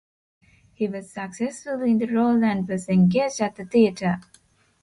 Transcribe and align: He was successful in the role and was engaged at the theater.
He 0.73 0.87
was 0.87 1.13
successful 1.13 1.83
in 1.83 1.99
the 1.99 2.07
role 2.07 2.43
and 2.43 2.67
was 2.67 2.89
engaged 2.89 3.39
at 3.39 3.55
the 3.55 3.65
theater. 3.65 4.19